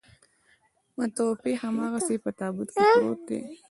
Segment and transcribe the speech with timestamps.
[0.97, 3.39] متوفي هماغسې په تابوت کې پروت دی.